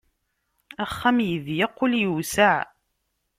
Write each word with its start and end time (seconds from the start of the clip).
Axxam 0.83 1.17
iḍyeq, 1.33 1.75
ul 1.83 1.93
iwseɛ. 2.01 2.57